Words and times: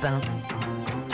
Bain. 0.00 1.07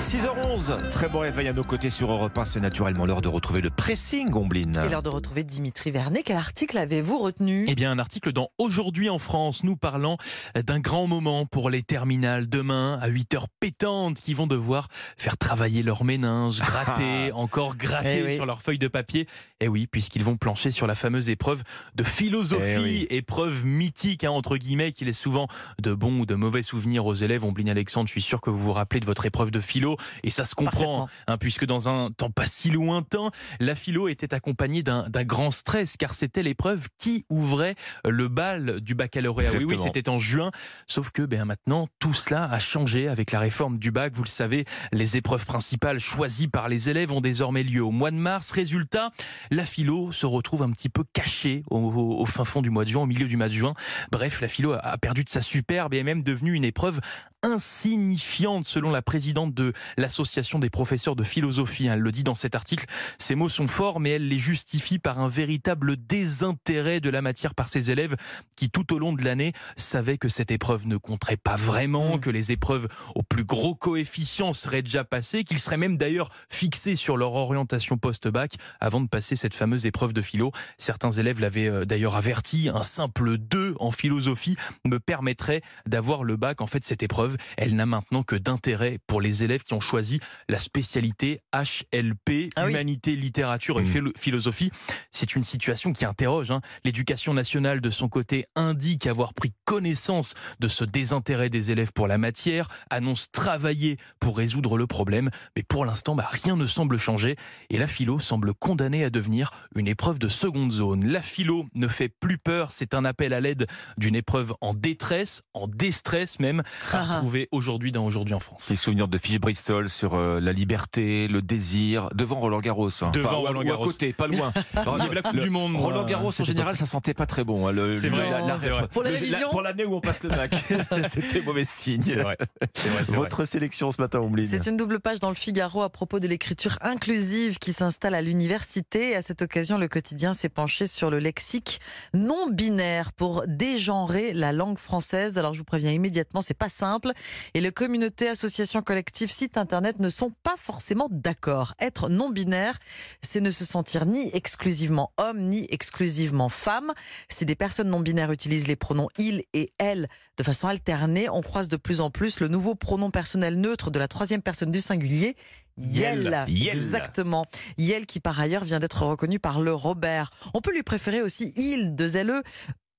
6h11, 0.00 0.88
très 0.90 1.08
bon 1.10 1.18
réveil 1.20 1.46
à 1.48 1.52
nos 1.52 1.62
côtés 1.62 1.90
sur 1.90 2.10
Europe 2.10 2.36
1. 2.38 2.46
C'est 2.46 2.60
naturellement 2.60 3.04
l'heure 3.04 3.20
de 3.20 3.28
retrouver 3.28 3.60
le 3.60 3.68
pressing, 3.68 4.30
Gombline. 4.30 4.72
Et 4.84 4.88
l'heure 4.88 5.02
de 5.02 5.10
retrouver 5.10 5.44
Dimitri 5.44 5.90
Vernet. 5.90 6.22
Quel 6.24 6.38
article 6.38 6.78
avez-vous 6.78 7.18
retenu? 7.18 7.66
Eh 7.68 7.74
bien, 7.74 7.90
un 7.90 7.98
article 7.98 8.32
dans 8.32 8.48
Aujourd'hui 8.56 9.10
en 9.10 9.18
France, 9.18 9.62
nous 9.62 9.76
parlant 9.76 10.16
d'un 10.54 10.80
grand 10.80 11.06
moment 11.06 11.44
pour 11.44 11.68
les 11.68 11.82
terminales 11.82 12.48
demain 12.48 12.98
à 13.02 13.08
8 13.08 13.34
h 13.34 13.44
pétantes 13.60 14.18
qui 14.20 14.32
vont 14.32 14.46
devoir 14.46 14.88
faire 15.18 15.36
travailler 15.36 15.82
leurs 15.82 16.02
méninges, 16.04 16.60
gratter, 16.60 17.30
encore 17.32 17.76
gratter 17.76 18.20
Eh 18.20 18.24
oui. 18.26 18.34
sur 18.36 18.46
leur 18.46 18.62
feuille 18.62 18.78
de 18.78 18.88
papier. 18.88 19.26
Et 19.60 19.68
oui, 19.68 19.86
puisqu'ils 19.86 20.24
vont 20.24 20.38
plancher 20.38 20.70
sur 20.70 20.86
la 20.86 20.94
fameuse 20.94 21.28
épreuve 21.28 21.62
de 21.94 22.04
philosophie, 22.04 22.64
Eh 22.76 22.78
oui. 22.78 23.06
épreuve 23.10 23.66
mythique, 23.66 24.24
hein, 24.24 24.30
entre 24.30 24.56
guillemets, 24.56 24.92
qui 24.92 25.04
laisse 25.04 25.18
souvent 25.18 25.46
de 25.78 25.92
bons 25.92 26.20
ou 26.20 26.26
de 26.26 26.34
mauvais 26.36 26.62
souvenirs 26.62 27.04
aux 27.04 27.14
élèves. 27.14 27.44
Ombline 27.44 27.68
Alexandre, 27.68 28.06
je 28.08 28.12
suis 28.12 28.22
sûr 28.22 28.40
que 28.40 28.48
vous 28.48 28.58
vous 28.58 28.72
rappelez 28.72 29.00
de 29.00 29.06
votre 29.06 29.26
épreuve 29.26 29.50
de 29.50 29.60
philo. 29.60 29.89
Et 30.24 30.30
ça 30.30 30.44
se 30.44 30.54
comprend, 30.54 31.08
hein, 31.26 31.38
puisque 31.38 31.64
dans 31.66 31.88
un 31.88 32.10
temps 32.10 32.30
pas 32.30 32.46
si 32.46 32.70
lointain, 32.70 33.30
la 33.60 33.74
philo 33.74 34.08
était 34.08 34.34
accompagnée 34.34 34.82
d'un 34.82 35.08
grand 35.24 35.50
stress, 35.50 35.96
car 35.96 36.14
c'était 36.14 36.42
l'épreuve 36.42 36.88
qui 36.98 37.24
ouvrait 37.30 37.74
le 38.08 38.28
bal 38.28 38.80
du 38.80 38.94
baccalauréat. 38.94 39.50
Oui, 39.58 39.64
oui, 39.64 39.76
c'était 39.82 40.08
en 40.08 40.18
juin. 40.18 40.50
Sauf 40.86 41.10
que 41.10 41.22
ben, 41.22 41.44
maintenant, 41.44 41.88
tout 41.98 42.14
cela 42.14 42.44
a 42.44 42.58
changé 42.58 43.08
avec 43.08 43.32
la 43.32 43.38
réforme 43.40 43.78
du 43.78 43.90
bac. 43.90 44.12
Vous 44.14 44.24
le 44.24 44.28
savez, 44.28 44.64
les 44.92 45.16
épreuves 45.16 45.46
principales 45.46 45.98
choisies 45.98 46.48
par 46.48 46.68
les 46.68 46.88
élèves 46.90 47.12
ont 47.12 47.20
désormais 47.20 47.62
lieu 47.62 47.82
au 47.82 47.90
mois 47.90 48.10
de 48.10 48.16
mars. 48.16 48.50
Résultat, 48.52 49.10
la 49.50 49.64
philo 49.64 50.12
se 50.12 50.26
retrouve 50.26 50.62
un 50.62 50.70
petit 50.70 50.88
peu 50.88 51.04
cachée 51.12 51.62
au, 51.70 51.78
au- 51.78 52.20
au 52.20 52.26
fin 52.26 52.44
fond 52.44 52.62
du 52.62 52.70
mois 52.70 52.84
de 52.84 52.90
juin, 52.90 53.02
au 53.02 53.06
milieu 53.06 53.26
du 53.28 53.36
mois 53.36 53.48
de 53.48 53.54
juin. 53.54 53.74
Bref, 54.12 54.40
la 54.40 54.48
philo 54.48 54.72
a- 54.72 54.78
a 54.78 54.98
perdu 54.98 55.24
de 55.24 55.28
sa 55.30 55.42
superbe 55.42 55.94
et 55.94 55.98
est 55.98 56.02
même 56.04 56.22
devenue 56.22 56.54
une 56.54 56.64
épreuve 56.64 57.00
insignifiante 57.42 58.66
selon 58.66 58.90
la 58.90 59.02
présidente 59.02 59.54
de 59.54 59.72
l'association 59.96 60.58
des 60.58 60.70
professeurs 60.70 61.16
de 61.16 61.24
philosophie. 61.24 61.86
Elle 61.86 62.00
le 62.00 62.12
dit 62.12 62.24
dans 62.24 62.34
cet 62.34 62.54
article. 62.54 62.86
Ces 63.18 63.34
mots 63.34 63.48
sont 63.48 63.68
forts, 63.68 64.00
mais 64.00 64.10
elle 64.10 64.28
les 64.28 64.38
justifie 64.38 64.98
par 64.98 65.18
un 65.20 65.28
véritable 65.28 65.96
désintérêt 65.96 67.00
de 67.00 67.10
la 67.10 67.22
matière 67.22 67.54
par 67.54 67.68
ses 67.68 67.90
élèves 67.90 68.16
qui, 68.56 68.70
tout 68.70 68.92
au 68.92 68.98
long 68.98 69.12
de 69.12 69.24
l'année, 69.24 69.52
savaient 69.76 70.18
que 70.18 70.28
cette 70.28 70.50
épreuve 70.50 70.86
ne 70.86 70.96
compterait 70.96 71.36
pas 71.36 71.56
vraiment, 71.56 72.16
Mm. 72.16 72.20
que 72.20 72.30
les 72.30 72.52
épreuves 72.52 72.88
au 73.14 73.22
plus 73.22 73.44
gros 73.44 73.74
coefficient 73.74 74.52
seraient 74.52 74.82
déjà 74.82 75.04
passées, 75.04 75.44
qu'ils 75.44 75.58
seraient 75.58 75.76
même 75.76 75.96
d'ailleurs 75.96 76.30
fixés 76.48 76.96
sur 76.96 77.16
leur 77.16 77.32
orientation 77.34 77.96
post-bac 77.96 78.54
avant 78.80 79.00
de 79.00 79.08
passer 79.08 79.36
cette 79.36 79.54
fameuse 79.54 79.86
épreuve 79.86 80.12
de 80.12 80.22
philo. 80.22 80.52
Certains 80.78 81.10
élèves 81.12 81.40
l'avaient 81.40 81.68
euh, 81.68 81.84
d'ailleurs 81.84 82.16
averti, 82.16 82.68
un 82.72 82.82
simple 82.82 83.38
2 83.38 83.74
en 83.78 83.92
philosophie 83.92 84.56
me 84.84 84.98
permettrait 84.98 85.62
d'avoir 85.86 86.24
le 86.24 86.36
bac. 86.36 86.60
En 86.60 86.66
fait, 86.66 86.84
cette 86.84 87.02
épreuve, 87.02 87.29
elle 87.56 87.74
n'a 87.76 87.86
maintenant 87.86 88.22
que 88.22 88.36
d'intérêt 88.36 88.98
pour 89.06 89.20
les 89.20 89.42
élèves 89.44 89.62
qui 89.62 89.74
ont 89.74 89.80
choisi 89.80 90.20
la 90.48 90.58
spécialité 90.58 91.40
HLP, 91.54 92.50
Ah 92.56 92.64
oui. 92.64 92.70
Humanité, 92.70 93.16
Littérature 93.16 93.80
et 93.80 93.82
Mmh. 93.82 93.86
philo- 93.86 94.12
Philosophie. 94.16 94.70
C'est 95.10 95.34
une 95.34 95.44
situation 95.44 95.92
qui 95.92 96.04
interroge. 96.04 96.50
hein. 96.50 96.60
L'éducation 96.84 97.34
nationale, 97.34 97.80
de 97.80 97.90
son 97.90 98.08
côté, 98.08 98.44
indique 98.56 99.06
avoir 99.06 99.34
pris 99.34 99.52
connaissance 99.64 100.34
de 100.60 100.68
ce 100.68 100.84
désintérêt 100.84 101.50
des 101.50 101.70
élèves 101.70 101.92
pour 101.92 102.08
la 102.08 102.18
matière, 102.18 102.68
annonce 102.90 103.30
travailler 103.32 103.96
pour 104.18 104.36
résoudre 104.36 104.76
le 104.76 104.86
problème, 104.86 105.30
mais 105.56 105.62
pour 105.62 105.84
l'instant, 105.84 106.14
bah, 106.14 106.28
rien 106.30 106.56
ne 106.56 106.66
semble 106.66 106.98
changer 106.98 107.36
et 107.70 107.78
la 107.78 107.86
philo 107.86 108.18
semble 108.18 108.54
condamnée 108.54 109.04
à 109.04 109.10
devenir 109.10 109.50
une 109.76 109.88
épreuve 109.88 110.18
de 110.18 110.28
seconde 110.28 110.72
zone. 110.72 111.06
La 111.06 111.22
philo 111.22 111.66
ne 111.74 111.88
fait 111.88 112.08
plus 112.08 112.38
peur, 112.38 112.70
c'est 112.72 112.94
un 112.94 113.04
appel 113.04 113.32
à 113.32 113.40
l'aide 113.40 113.66
d'une 113.98 114.14
épreuve 114.14 114.54
en 114.60 114.74
détresse, 114.74 115.42
en 115.54 115.66
déstress 115.68 116.38
même, 116.40 116.62
Ah 116.92 117.06
ah. 117.10 117.19
Retrouver 117.20 117.48
aujourd'hui 117.52 117.92
dans 117.92 118.04
Aujourd'hui 118.04 118.34
en 118.34 118.40
France. 118.40 118.62
C'est 118.62 118.74
le 118.74 118.78
souvenir 118.78 119.08
de 119.08 119.18
Fiche 119.18 119.38
Bristol 119.38 119.88
sur 119.88 120.14
euh, 120.14 120.40
la 120.40 120.52
liberté, 120.52 121.28
le 121.28 121.42
désir, 121.42 122.08
devant 122.14 122.40
Roland 122.40 122.60
Garros. 122.60 122.88
hein. 123.02 123.10
Devant 123.12 123.30
à- 123.30 123.48
Roland 123.48 123.58
ou 123.58 123.62
à 123.62 123.64
Garros. 123.64 123.84
côté, 123.86 124.12
pas 124.12 124.26
loin. 124.26 124.52
Il 124.74 124.78
y 124.78 125.06
avait 125.06 125.14
la 125.14 125.22
Coupe 125.22 125.34
Le- 125.34 125.42
du 125.42 125.50
Monde. 125.50 125.76
Roland 125.76 126.04
Garros, 126.04 126.32
en 126.40 126.44
général, 126.44 126.76
ça 126.76 126.86
sentait 126.86 127.14
pas 127.14 127.26
très 127.26 127.44
bon. 127.44 127.68
hein, 127.68 127.72
C'est 127.92 128.08
vrai, 128.08 128.30
la- 128.30 128.40
la- 128.40 128.56
vrai. 128.56 128.88
Pour 128.88 129.02
la 129.02 129.10
le- 129.10 129.16
révision 129.16 129.50
Pour 129.50 129.62
l'année 129.62 129.84
où 129.84 129.94
on 129.94 130.00
passe 130.00 130.22
le 130.22 130.30
bac. 130.30 130.52
C'était 131.12 131.40
mauvais 131.42 131.64
signe. 131.64 132.02
C'est 132.02 132.16
vrai. 132.16 132.36
Vrai, 132.40 132.68
c'est 132.74 132.88
vrai. 132.88 133.16
Votre 133.16 133.44
sélection 133.44 133.92
ce 133.92 134.00
matin, 134.00 134.18
Ombline. 134.20 134.48
C'est 134.48 134.66
une 134.68 134.76
double 134.76 134.98
page 135.00 135.20
dans 135.20 135.28
le 135.28 135.34
Figaro 135.34 135.82
à 135.82 135.90
propos 135.90 136.18
de 136.20 136.26
l'écriture 136.26 136.78
inclusive 136.80 137.58
qui 137.58 137.72
s'installe 137.72 138.14
à 138.14 138.22
l'université. 138.22 139.14
À 139.14 139.22
cette 139.22 139.42
occasion, 139.42 139.78
le 139.78 139.88
quotidien 139.88 140.32
s'est 140.32 140.48
penché 140.48 140.86
sur 140.86 141.10
le 141.10 141.18
lexique 141.18 141.80
non 142.14 142.48
binaire 142.50 143.12
pour 143.12 143.44
dégenrer 143.46 144.32
la 144.32 144.52
langue 144.52 144.78
française. 144.78 145.38
Alors 145.38 145.54
je 145.54 145.58
vous 145.58 145.64
préviens 145.64 145.90
immédiatement, 145.92 146.40
c'est 146.40 146.54
pas 146.54 146.68
simple. 146.68 147.09
Et 147.54 147.60
les 147.60 147.72
communautés, 147.72 148.28
associations 148.28 148.82
collectives, 148.82 149.30
sites 149.30 149.56
internet 149.56 149.98
ne 150.00 150.08
sont 150.08 150.32
pas 150.42 150.56
forcément 150.56 151.08
d'accord. 151.10 151.74
Être 151.80 152.08
non 152.08 152.30
binaire, 152.30 152.78
c'est 153.22 153.40
ne 153.40 153.50
se 153.50 153.64
sentir 153.64 154.06
ni 154.06 154.30
exclusivement 154.34 155.12
homme 155.16 155.40
ni 155.40 155.66
exclusivement 155.70 156.48
femme. 156.48 156.92
Si 157.28 157.44
des 157.44 157.54
personnes 157.54 157.88
non 157.88 158.00
binaires 158.00 158.32
utilisent 158.32 158.68
les 158.68 158.76
pronoms 158.76 159.08
il 159.18 159.44
et 159.54 159.72
elle 159.78 160.08
de 160.36 160.42
façon 160.42 160.68
alternée, 160.68 161.28
on 161.28 161.42
croise 161.42 161.68
de 161.68 161.76
plus 161.76 162.00
en 162.00 162.10
plus 162.10 162.40
le 162.40 162.48
nouveau 162.48 162.74
pronom 162.74 163.10
personnel 163.10 163.60
neutre 163.60 163.90
de 163.90 163.98
la 163.98 164.08
troisième 164.08 164.42
personne 164.42 164.70
du 164.70 164.80
singulier. 164.80 165.36
Yel. 165.76 166.24
Yel. 166.24 166.44
Yel. 166.48 166.76
Exactement. 166.76 167.46
Yel 167.78 168.06
qui 168.06 168.20
par 168.20 168.38
ailleurs 168.38 168.64
vient 168.64 168.80
d'être 168.80 169.02
reconnu 169.02 169.38
par 169.38 169.60
le 169.60 169.74
Robert. 169.74 170.30
On 170.54 170.60
peut 170.60 170.72
lui 170.72 170.82
préférer 170.82 171.22
aussi 171.22 171.52
il, 171.56 171.94
deux 171.94 172.22
LE, 172.22 172.42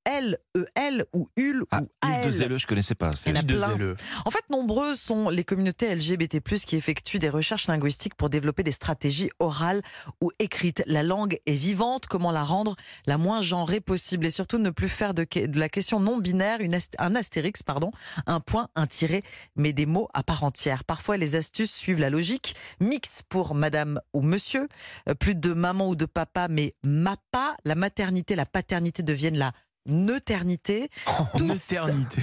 L, 0.06 0.38
E, 0.58 0.66
L 0.76 1.06
ou 1.14 1.30
UL 1.38 1.64
Ah, 1.72 1.82
ou 1.82 1.88
Île 2.08 2.22
de 2.22 2.26
AL. 2.28 2.32
Zelleux, 2.32 2.58
je 2.58 2.68
connaissais 2.68 2.96
pas. 2.96 3.12
Il 3.26 3.30
y 3.30 3.38
en 3.38 3.40
a 3.40 3.44
De 3.44 3.56
plein. 3.56 3.70
zèle. 3.78 3.96
En 4.26 4.32
fait, 4.32 4.44
nombreuses 4.50 5.00
sont 5.00 5.30
les 5.30 5.44
communautés 5.44 5.94
LGBT+, 5.94 6.40
qui 6.66 6.76
effectuent 6.76 7.20
des 7.20 7.30
recherches 7.30 7.68
linguistiques 7.68 8.16
pour 8.16 8.30
développer 8.30 8.64
des 8.64 8.72
stratégies 8.72 9.30
orales 9.40 9.82
ou 10.22 10.32
écrites. 10.40 10.84
La 10.88 11.04
langue 11.04 11.38
est 11.46 11.54
vivante, 11.54 12.08
comment 12.08 12.32
la 12.32 12.44
rendre 12.44 12.76
la 13.06 13.18
moins 13.18 13.42
genrée 13.42 13.80
possible 13.80 14.26
et 14.26 14.30
surtout 14.32 14.58
ne 14.58 14.70
plus 14.72 14.90
faire 14.90 15.14
de, 15.14 15.26
la 15.54 15.70
question 15.70 16.00
non 16.00 16.18
binaire 16.18 16.62
une 16.62 16.76
ast- 16.76 16.96
un 17.00 17.16
astérix, 17.16 17.62
pardon, 17.64 17.92
un 18.26 18.40
point, 18.40 18.68
un 18.76 18.88
tiré, 18.88 19.24
mais 19.56 19.74
des 19.74 19.86
mots 19.86 20.10
à 20.14 20.24
part 20.24 20.44
entière. 20.44 20.84
Parfois, 20.84 21.18
les 21.18 21.36
astuces 21.36 21.74
suivent 21.74 22.00
la 22.00 22.10
logique. 22.10 22.56
Mix 22.80 23.22
pour 23.30 23.54
madame 23.56 24.00
ou 24.14 24.22
monsieur, 24.22 24.68
euh, 25.10 25.14
plus 25.14 25.36
de 25.36 25.54
maman 25.54 25.90
ou 25.90 25.96
de 25.96 26.06
papa, 26.06 26.48
mais 26.50 26.74
mappa. 26.84 27.56
La 27.66 27.76
maternité, 27.76 28.36
la 28.36 28.46
paternité 28.46 29.04
deviennent 29.04 29.38
la 29.38 29.52
neuternité. 29.86 30.90
Tous 31.38 31.74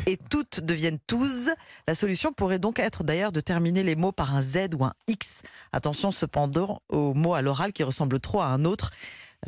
et 0.06 0.16
toutes 0.16 0.60
deviennent 0.60 0.98
tous. 1.06 1.50
La 1.86 1.94
solution 1.94 2.32
pourrait 2.32 2.58
donc 2.58 2.78
être 2.78 3.04
d'ailleurs 3.04 3.32
de 3.32 3.40
terminer 3.40 3.82
les 3.82 3.96
mots 3.96 4.12
par 4.12 4.34
un 4.34 4.42
Z 4.42 4.68
ou 4.78 4.84
un 4.84 4.92
X. 5.06 5.42
Attention 5.72 6.10
cependant 6.10 6.82
aux 6.88 7.14
mots 7.14 7.34
à 7.34 7.42
l'oral 7.42 7.72
qui 7.72 7.82
ressemblent 7.82 8.20
trop 8.20 8.40
à 8.40 8.46
un 8.46 8.64
autre, 8.64 8.90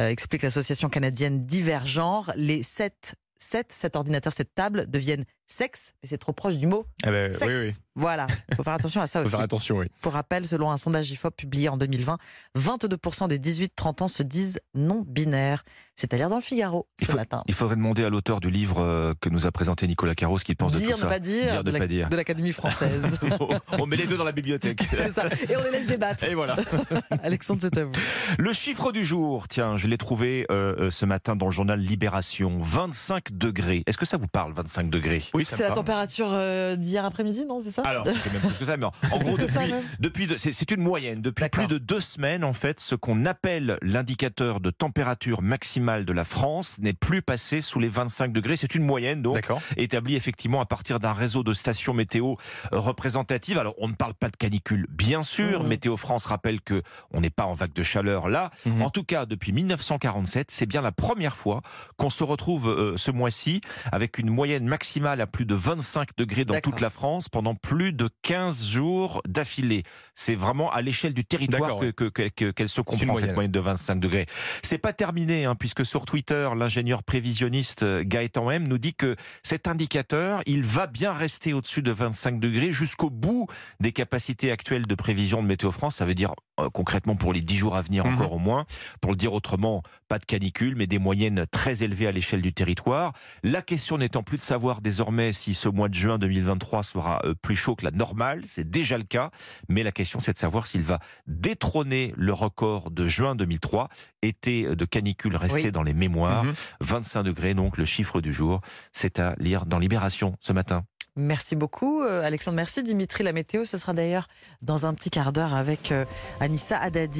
euh, 0.01 0.09
explique 0.09 0.43
l'association 0.43 0.89
canadienne 0.89 1.45
Divergenre. 1.47 2.33
Les 2.37 2.63
7, 2.63 3.15
7, 3.39 3.73
cet 3.73 3.97
ordinateur, 3.97 4.33
cette 4.33 4.55
table 4.55 4.89
deviennent 4.89 5.25
sexe, 5.51 5.93
mais 6.03 6.09
c'est 6.09 6.19
trop 6.19 6.33
proche 6.33 6.57
du 6.57 6.67
mot 6.67 6.87
Ah 7.03 7.11
ben, 7.11 7.31
sexe. 7.31 7.61
oui, 7.61 7.67
oui. 7.69 7.75
Voilà, 7.97 8.29
il 8.51 8.55
faut 8.57 8.63
faire 8.63 8.73
attention 8.75 9.01
à 9.03 9.07
ça 9.07 9.19
Faut 9.21 9.27
aussi. 9.27 9.35
faire 9.35 9.45
attention, 9.45 9.77
oui. 9.79 9.87
Pour 10.01 10.13
rappel, 10.13 10.47
selon 10.47 10.71
un 10.71 10.77
sondage 10.77 11.11
IFOP 11.11 11.35
publié 11.37 11.69
en 11.69 11.77
2020, 11.77 12.19
22% 12.57 13.29
des 13.29 13.39
18-30 13.39 14.03
ans 14.05 14.09
se 14.09 14.23
disent 14.23 14.61
non 14.75 15.05
binaires. 15.07 15.65
C'est 15.97 16.15
à 16.15 16.17
lire 16.17 16.31
dans 16.31 16.37
le 16.37 16.43
Figaro 16.43 16.87
Il 17.01 17.07
ce 17.07 17.11
faut- 17.11 17.17
matin. 17.19 17.43
Il 17.47 17.53
faudrait 17.53 17.77
demander 17.77 18.05
à 18.05 18.09
l'auteur 18.09 18.41
du 18.41 18.51
livre 18.51 18.81
euh, 18.81 19.13
que 19.21 19.29
nous 19.29 19.47
a 19.47 19.51
présenté 19.53 19.87
Nicolas 19.87 20.15
Carros 20.15 20.39
ce 20.39 20.45
qu'il 20.45 20.57
pense 20.57 20.73
de 20.73 20.79
Dire, 20.79 20.91
tout 20.91 20.95
ne 20.97 21.01
ça. 21.01 21.07
pas 21.09 21.19
dire, 21.19 21.47
Dire, 21.51 21.65
de 21.65 21.73
pas 21.73 21.87
dire. 21.87 22.09
de 22.09 22.17
l'Académie 22.17 22.53
française. 22.53 23.19
on 23.79 23.85
met 23.87 23.97
les 23.97 24.07
deux 24.07 24.17
dans 24.17 24.25
la 24.25 24.33
bibliothèque. 24.33 24.83
C'est 24.91 25.11
ça. 25.11 25.27
Et 25.49 25.57
on 25.57 25.63
les 25.65 25.71
laisse 25.73 25.87
débattre. 25.87 26.25
Et 26.25 26.35
voilà. 26.35 26.57
Alexandre, 27.23 27.61
c'est 27.61 27.77
à 27.77 27.85
vous. 27.85 27.93
Le 28.39 28.53
chiffre 28.55 28.93
du 28.93 29.05
jour, 29.05 29.47
tiens, 29.49 29.77
je 29.77 29.89
l'ai 29.89 29.99
trouvé 29.99 30.47
euh, 30.51 30.75
euh, 30.79 30.91
ce 30.91 31.05
matin 31.05 31.37
dans 31.37 31.47
le 31.47 31.53
journal 31.53 31.79
Libération. 31.81 32.59
25 32.63 33.33
degrés. 33.33 33.83
Est-ce 33.87 33.99
que 33.99 34.07
ça 34.07 34.17
vous 34.17 34.29
parle, 34.29 34.55
25 34.55 34.89
degrés? 34.89 35.23
Oui, 35.35 35.40
C'est 35.45 35.63
la 35.63 35.71
température 35.73 36.29
euh, 36.33 36.77
d'hier 36.77 37.05
après-midi, 37.05 37.45
non 37.47 37.61
C'est 37.61 37.71
ça 37.71 37.83
Alors, 37.83 38.07
c'est 38.07 38.33
même 38.33 38.43
plus 38.43 38.59
que 38.59 38.65
ça, 38.65 38.77
mais 38.77 38.87
en 38.87 38.93
gros, 39.19 39.37
depuis, 39.37 39.59
même 39.59 39.83
depuis 39.99 40.27
de- 40.27 40.37
c'est 40.37 40.71
une 40.71 40.83
moyenne. 40.83 41.21
Depuis 41.23 41.49
plus 41.49 41.67
de 41.67 41.79
deux 41.79 42.01
semaines, 42.01 42.45
en 42.45 42.53
fait, 42.53 42.81
ce 42.81 42.95
qu'on 42.95 43.25
appelle 43.27 43.79
l'indicateur 43.83 44.61
de 44.61 44.71
température 44.71 45.43
maximale 45.43 46.05
de 46.05 46.13
la 46.13 46.25
France 46.25 46.79
n'est 46.81 46.93
plus 46.93 47.23
passé 47.23 47.61
sous 47.61 47.79
les 47.81 47.89
25 47.89 48.33
degrés. 48.33 48.57
C'est 48.57 48.75
une 48.75 48.85
moyenne, 48.85 49.23
donc, 49.23 49.37
établie 49.77 50.17
effectivement 50.17 50.61
à 50.61 50.67
partir 50.67 50.99
d'un 51.01 51.13
réseau 51.13 51.43
de 51.43 51.53
stations 51.55 51.95
météo 51.95 52.35
euh, 52.73 52.79
représentatives. 52.79 53.59
Alors, 53.59 53.75
on 53.79 53.89
ne 53.89 53.95
parle 53.95 54.15
pas 54.15 54.29
de 54.29 54.37
canicule, 54.37 54.87
bien 54.91 55.23
sûr. 55.23 55.63
Mhm. 55.63 55.69
Météo 55.69 55.97
France 55.97 56.27
rappelle 56.27 56.61
que 56.61 56.83
on 57.13 57.21
n'est 57.21 57.31
pas 57.31 57.45
en 57.47 57.55
vague 57.55 57.73
de 57.73 57.83
chaleur 57.83 58.29
là. 58.29 58.51
Mhm. 58.67 58.83
En 58.83 58.91
tout 58.91 59.05
cas, 59.05 59.27
depuis 59.27 59.53
1947, 59.53 60.51
c'est 60.51 60.67
bien 60.67 60.81
la 60.83 60.93
première 60.93 61.37
fois 61.37 61.63
qu'on 61.97 62.11
se 62.11 62.25
retrouve 62.25 62.69
euh, 62.69 62.97
ce 62.97 63.11
mois-ci 63.11 63.61
avec 63.93 64.19
une 64.19 64.31
moyenne 64.31 64.67
maximale 64.67 65.21
à 65.21 65.27
plus 65.31 65.47
de 65.47 65.55
25 65.55 66.11
degrés 66.17 66.45
dans 66.45 66.61
toute 66.61 66.81
la 66.81 66.91
France 66.91 67.29
pendant 67.29 67.55
plus 67.55 67.93
de 67.93 68.11
15 68.23 68.65
jours 68.67 69.23
d'affilée. 69.27 69.85
C'est 70.15 70.35
vraiment 70.35 70.71
à 70.71 70.83
l'échelle 70.83 71.15
du 71.15 71.25
territoire 71.25 71.79
qu'elle 71.79 71.95
que, 71.95 72.51
que, 72.51 72.67
se 72.67 72.81
comprend, 72.81 73.17
cette 73.17 73.35
moyenne 73.35 73.53
de 73.53 73.61
25 73.61 73.97
degrés. 73.97 74.27
C'est 74.63 74.79
pas 74.79 74.93
terminé, 74.93 75.45
hein, 75.45 75.55
puisque 75.55 75.87
sur 75.87 76.05
Twitter, 76.05 76.51
l'ingénieur 76.57 77.03
prévisionniste 77.03 77.83
euh, 77.83 78.03
Gaëtan 78.05 78.51
M 78.51 78.69
nous 78.69 78.79
dit 78.79 78.95
que 78.95 79.17
cet 79.43 79.69
indicateur, 79.69 80.43
il 80.47 80.63
va 80.63 80.87
bien 80.87 81.13
rester 81.13 81.53
au-dessus 81.53 81.83
de 81.83 81.93
25 81.93 82.41
degrés 82.41 82.73
jusqu'au 82.73 83.11
bout 83.11 83.47
des 83.81 83.93
capacités 83.93 84.51
actuelles 84.51 84.87
de 84.87 84.95
prévision 84.95 85.43
de 85.43 85.49
Météo 85.49 85.71
France. 85.71 85.97
Ça 85.97 86.05
veut 86.05 86.15
dire 86.15 86.35
euh, 86.59 86.69
concrètement 86.71 87.17
pour 87.17 87.33
les 87.33 87.41
10 87.41 87.57
jours 87.57 87.77
à 87.77 87.83
venir 87.83 88.05
mhm. 88.05 88.15
encore 88.15 88.33
au 88.33 88.39
moins. 88.39 88.67
Pour 89.01 89.13
le 89.13 89.17
dire 89.17 89.33
autrement, 89.33 89.83
pas 90.09 90.19
de 90.19 90.25
canicule, 90.25 90.75
mais 90.77 90.87
des 90.87 90.99
moyennes 90.99 91.47
très 91.51 91.83
élevées 91.83 92.07
à 92.07 92.13
l'échelle 92.13 92.43
du 92.43 92.53
territoire. 92.53 93.13
La 93.43 93.63
question 93.63 93.99
n'étant 93.99 94.23
plus 94.23 94.37
de 94.37 94.43
savoir 94.43 94.81
désormais 94.81 95.20
si 95.33 95.55
ce 95.55 95.69
mois 95.69 95.89
de 95.89 95.95
juin 95.95 96.19
2023 96.19 96.83
sera 96.83 97.21
euh, 97.25 97.35
plus 97.35 97.57
chaud 97.57 97.77
que 97.77 97.85
la 97.85 97.91
normale, 97.91 98.43
c'est 98.45 98.69
déjà 98.69 98.99
le 98.99 99.05
cas, 99.05 99.31
mais 99.69 99.83
la 99.83 99.93
question 99.93 100.21
c'est 100.21 100.33
de 100.33 100.39
savoir 100.39 100.67
s'il 100.67 100.83
va 100.83 100.99
détrôner 101.27 102.15
le 102.17 102.33
record 102.33 102.91
de 102.91 103.07
juin 103.07 103.35
2003, 103.35 103.89
été 104.23 104.75
de 104.75 104.85
canicule 104.85 105.37
resté 105.37 105.71
dans 105.71 105.83
les 105.83 105.95
mémoires. 105.95 106.45
25 106.81 107.21
mhm. 107.21 107.27
degrés 107.27 107.55
donc 107.55 107.77
le 107.77 107.85
chiffre 107.85 108.21
du 108.21 108.33
jour, 108.33 108.61
c'est 108.93 109.19
à 109.19 109.35
lire 109.39 109.67
dans 109.67 109.79
Libération 109.79 110.37
ce 110.41 110.53
matin. 110.53 110.85
Merci 111.17 111.57
beaucoup, 111.57 112.03
euh, 112.03 112.23
Alexandre. 112.23 112.57
Merci, 112.57 112.83
Dimitri. 112.83 113.25
La 113.25 113.33
météo, 113.33 113.65
ce 113.65 113.79
sera 113.79 113.93
d'ailleurs 113.93 114.29
dans 114.63 114.87
un 114.87 114.95
petit 114.95 115.11
quart 115.11 115.33
d'heure 115.33 115.55
avec 115.55 115.91
euh, 115.91 116.05
Anissa 116.39 116.79
Haddadi. 116.79 117.19